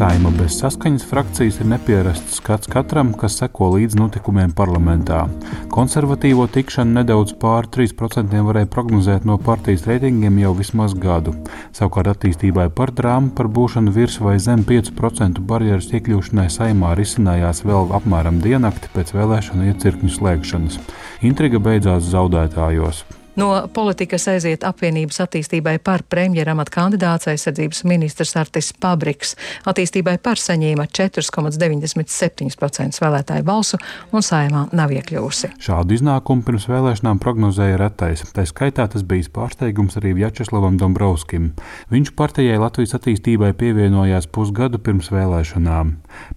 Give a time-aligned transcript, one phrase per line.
[0.00, 5.26] Saima bez saskaņas frakcijas ir nepierasts skats katram, kas seko līdz notikumiem parlamentā.
[5.74, 11.36] Konservatīvo tikšanu nedaudz pāri 3% varēja prognozēt no partijas reitingiem jau vismaz gadu.
[11.76, 17.92] Savukārt attīstībai par drāmu par būšanu virs vai zem 5% barjeras iekļūšanai saimā risinājās vēl
[18.00, 20.80] apmēram diennakti pēc vēlēšanu iecirkņu slēgšanas.
[21.28, 23.04] Intriga beidzās zaudētājos.
[23.40, 29.32] No politikas aiziet apvienības attīstībai par premjeramata kandidāts aizsardzības ministrs Artis Pabriks.
[29.70, 33.78] Attīstībai par saņēma 4,97% vēlētāju balsu
[34.12, 35.54] un saimā nav iekļūsi.
[35.64, 38.26] Šādu iznākumu pirms vēlēšanām prognozēja retais.
[38.36, 41.56] Tā skaitā tas bija pārsteigums arī Vjačeslavam Dombrovskim.
[41.94, 45.94] Viņš partijai Latvijas attīstībai pievienojās pusgadu pirms vēlēšanām.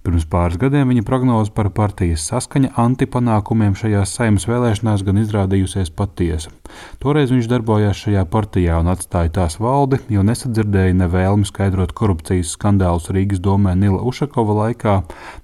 [0.08, 6.56] Pirms pāris gadiem viņa prognoze par partijas saskaņa antipanākumiem šajās saimnes vēlēšanās gan izrādījusies patiesa.
[7.04, 12.54] Toreiz viņš darbojās šajā partijā un atstāja tās valdi, jo nesadzirdēja ne vēlmi skaidrot korupcijas
[12.58, 14.96] skandālus Rīgas domē Nila Ušakova laikā,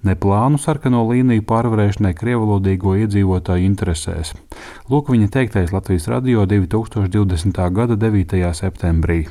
[0.06, 4.34] ne plānu sarkano līniju pārvarēšanai krievalodīgo iedzīvotāju interesēs.
[4.90, 7.62] Lūk viņa teiktais Latvijas radio 2020.
[7.76, 8.42] gada 9.
[8.62, 9.22] septembrī.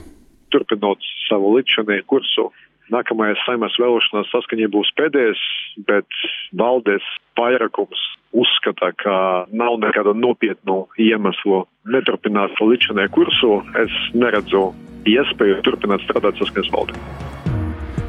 [0.53, 2.49] Turpinot savu līdzinēju kursu,
[2.93, 5.41] nākamajās saimās vēlēšanās saskaņā būs pēdējais,
[5.89, 6.21] bet
[6.59, 7.05] valdes
[7.39, 8.01] vairākums
[8.35, 9.15] uzskata, ka
[9.51, 13.55] nav nekādu nopietnu iemeslu neturpināt līdzinēju kursu.
[13.81, 14.69] Es neredzu
[15.09, 17.48] iespēju turpināt strādāt saskaņas valdē.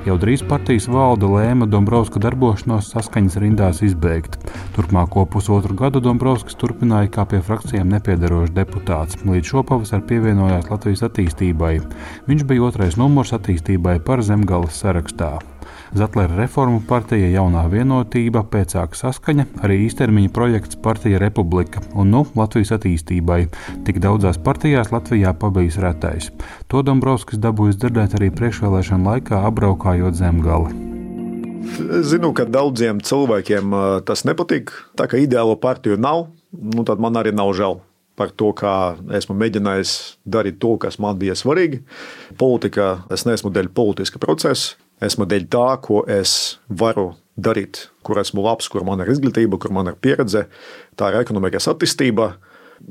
[0.00, 4.38] Jau drīz partijas valde lēma Dombrovska darbošanos saskaņas rindās izbeigt.
[4.72, 9.20] Turpmāko pusotru gadu Dombrovskis turpināja kā pie frakcijām nepiedarošs deputāts.
[9.28, 11.74] Līdz šopavasar pievienojās Latvijas attīstībai.
[12.32, 15.34] Viņš bija otrais numurs attīstībai par zemgales sarakstā.
[15.96, 22.74] Zetlera reformu partija Jaunā vienotība, pēcāka saskaņa, arī īstermiņa projekts Partija Republika un nu Latvijas
[22.78, 23.40] attīstībai.
[23.86, 26.30] Tik daudzās partijās Latvijā pabijis retais.
[26.70, 30.72] To Dombrovskis dabūjis dzirdēt arī priekšvēlēšana laikā apbraukājot zemgali.
[32.00, 33.74] Es zinu, ka daudziem cilvēkiem
[34.08, 34.72] tas nepatīk.
[34.98, 37.80] Tā kā ideālo partiju nav, nu, tad man arī nav žēl
[38.20, 39.94] par to, kā esmu mēģinājis
[40.28, 41.80] darīt to, kas man bija svarīgi.
[42.40, 44.76] Politika, es neesmu dēļ politiska procesa.
[45.00, 49.72] Esmu dēļ tā, ko es varu darīt, kur esmu labs, kur man ir izglītība, kur
[49.72, 50.44] man ir pieredze.
[50.98, 52.34] Tā ir ekonomikas attīstība.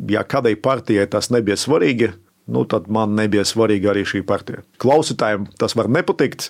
[0.09, 2.11] Ja kādai partijai tas nebija svarīgi,
[2.49, 4.63] nu, tad man nebija svarīga arī šī partija.
[4.81, 6.49] Klausītājiem tas var nepatikt,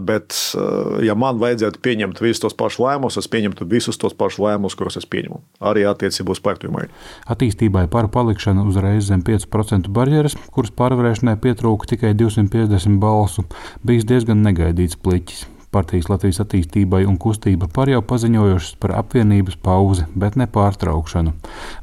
[0.00, 4.42] bet, eh, ja man vajadzētu pieņemt visus tos pašus lēmumus, es pieņemtu visus tos pašus
[4.44, 5.40] lēmumus, kurus es pieņemu.
[5.60, 6.90] Arī attiecībā uz partiju maiņu.
[7.30, 13.46] Attīstībai par palikšanu uzreiz zem 5% barjeras, kuras pārvarēšanai pietrūka tikai 250 balsu,
[13.84, 15.59] bijis diezgan negaidīts pliķis.
[15.70, 21.36] Partijas Latvijas attīstībai un kustība par jau paziņojušas par apvienības pauzi, bet ne pārtraukšanu.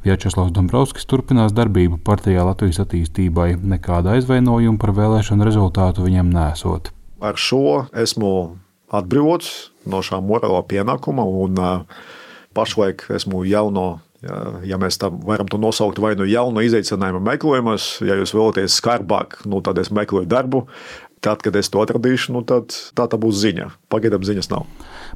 [0.04, 6.92] Vjačeslavs Dombrovskis turpinās darbību partijā Latvijas attīstībai, nekāda aizvainojuma par vēlēšanu rezultātu viņam nesot.
[7.24, 8.32] Ar šo esmu
[8.92, 9.54] atbrīvots
[9.88, 11.56] no šā morālā pienākuma un
[12.56, 13.88] pašlaik esmu jauno
[14.18, 18.74] Ja, ja mēs tam varam to nosaukt vai nu jaunu izaicinājumu meklējumos, ja jūs vēlaties
[18.80, 20.64] skarbāk, nu, tad es meklēju darbu,
[21.20, 23.68] Tad, kad es to atradīšu, nu, tad tā, tā būs ziņa.
[23.90, 24.68] Pagaidām ziņas nav.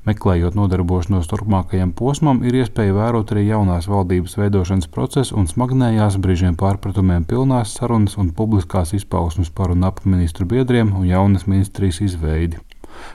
[0.08, 6.56] Meklējot nodarbošanos turpmākajam posmam, ir iespēja vērot arī jaunās valdības veidošanas procesu un smagnējās, brīžiem
[6.58, 12.58] pārpratumiem pilnās sarunas un publiskās izpausmes par un ap ministru biedriem un jaunas ministrijas izveidi.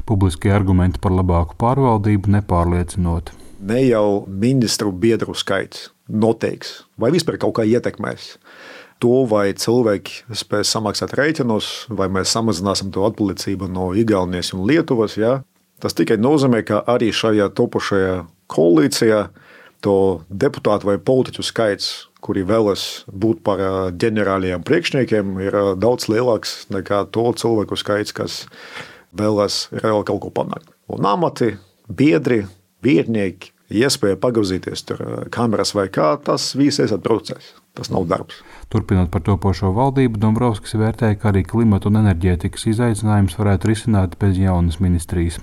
[0.07, 3.33] Publiskie argumenti par labāku pārvaldību nepārliecinot.
[3.67, 8.35] Ne jau ministru biedru skaits noteiks vai vispār kaut kā ietekmēs
[9.03, 15.18] to, vai cilvēki spēs samaksāt rēķinus, vai mēs samazināsim to atpalicību no Igaunijas un Lietuvas.
[15.19, 15.41] Ja?
[15.84, 18.16] Tas tikai nozīmē, ka arī šajā topošajā
[18.52, 19.22] koalīcijā
[19.85, 19.97] to
[20.30, 21.90] deputātu vai politiķu skaits,
[22.25, 23.62] kuri vēlas būt par
[23.94, 28.40] ģenerāliem priekšniekiem, ir daudz lielāks nekā to cilvēku skaits, kas
[29.18, 30.74] vēlas reāli kaut ko panākt.
[30.90, 31.53] Un amati,
[31.88, 32.46] biedri,
[32.84, 37.55] vietnieki, iespēja pagazīties tur kameras vai kā, tas viss ir process.
[37.78, 38.39] Tas nav darbs.
[38.73, 44.40] Turpinot par topošo valdību, Dombrovskis vērtēja, ka arī klimata un enerģētikas izaicinājums varētu risināt bez
[44.41, 45.37] jaunas ministrijas.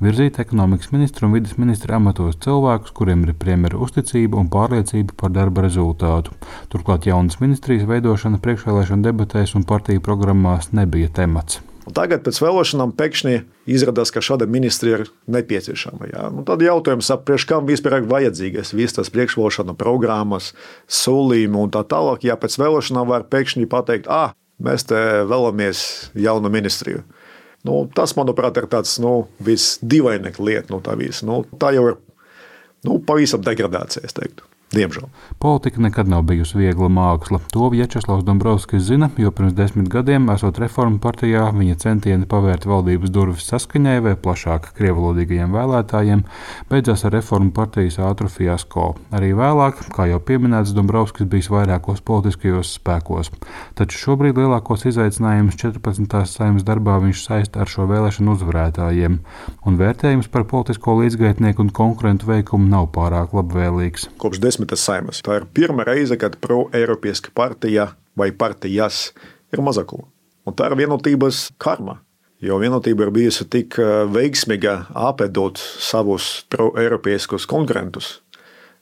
[0.00, 5.36] Virzīt ekonomikas ministru un vidas ministru amatos cilvēkus, kuriem ir premjera uzticība un pārliecība par
[5.36, 6.32] darba rezultātu.
[6.72, 11.60] Turklāt jaunas ministrijas veidošana priekšvēlēšana debatēs un partiju programmās nebija temats.
[11.84, 13.34] Un tagad pēc vēlēšanām pēkšņi
[13.68, 16.08] izrādās, ka šāda ministrija ir nepieciešama.
[16.12, 16.22] Jā.
[16.32, 20.52] Nu, tad jautājums, priekš kam vispār ir vajadzīgas visas tās priekšvēlēšana programmas,
[20.88, 22.24] solījumi un tā tālāk.
[22.24, 24.32] Ja pēc vēlēšanām var pēkšņi pateikt, ah,
[24.64, 25.84] mēs te vēlamies
[26.16, 27.04] jaunu ministriju.
[27.64, 31.24] Nu, tas, manuprāt, ir tāds nu, visdīvainākais lieta no tā visa.
[31.28, 32.00] Nu, tā jau ir
[32.84, 34.48] nu, pavisam degradācija, es teiktu.
[34.72, 35.06] Diemžēl.
[35.38, 37.38] Politika nekad nav bijusi viegla māksla.
[37.52, 43.12] To Vjačeslavs Dombrovskis zina, jo pirms desmit gadiem, esot reformu partijā, viņa centieni pavērt valdības
[43.14, 46.24] durvis saskaņai vai plašāk krievlodīgajiem vēlētājiem
[46.70, 48.88] beidzās ar reformu partijas ātru fiasko.
[49.14, 53.30] Arī vēlāk, kā jau pieminēts, Dombrovskis bijis vairākos politiskajos spēkos.
[53.78, 56.18] Taču šobrīd lielākos izaicinājumus 14.
[56.30, 59.20] saimnes darbā viņš saista ar šo vēlēšanu uzvarētājiem,
[59.68, 64.08] un vērtējums par politisko līdzgaitnieku un konkurentu veikumu nav pārāk labvēlīgs.
[64.18, 65.22] Kopš desmitas saimas.
[65.24, 69.12] Tā ir pirmā reize, kad pro-eiropieska partija vai partijas
[69.52, 70.06] ir mazākuma.
[70.46, 71.98] Un tā ir vienotības karma.
[72.44, 78.20] Jo vienotība ir bijusi tik eh, veiksmīga apēdot savus pro-eiropieskus konkurentus,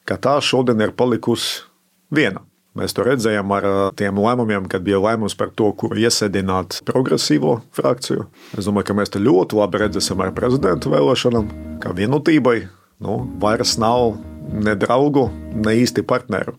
[0.04, 1.62] ka tā šodien ir palikusi
[2.10, 2.42] viena.
[2.74, 7.60] Mēs to redzējām ar eh, tiem lēmumiem, kad bija lēmums par to, kur iesēdināt progresīvo
[7.76, 8.26] frakciju.
[8.58, 11.54] Es domāju, ka mēs to ļoti labi redzēsim ar prezidentu vēlēšanām,
[11.84, 12.58] ka vienotībai
[13.04, 14.16] nu, vairs nav
[14.52, 16.58] ne draugu, ne īsti partneru.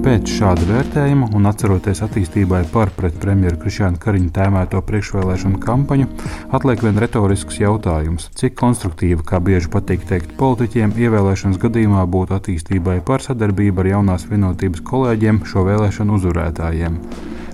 [0.00, 6.08] Pēc šāda vērtējuma un atceroties attīstībai par pret premjeru Krišānu Kariņu tēmēto priekšvēlēšanu kampaņu,
[6.56, 12.96] atliek vien retorisks jautājums, cik konstruktīva, kā bieži patīk teikt politiķiem, ievēlēšanas gadījumā būtu attīstībai
[13.06, 16.96] par sadarbību ar jaunās vienotības kolēģiem šo vēlēšanu uzvarētājiem.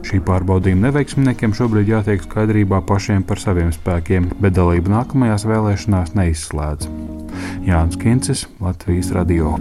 [0.06, 6.90] Šī pārbaudījuma neveiksminiekiem šobrīd jātiek skaidrībā pašiem par saviem spēkiem, bet dalību nākamajās vēlēšanās neizslēdz.
[7.66, 9.56] Jānis Kincis, Latvijas Radio.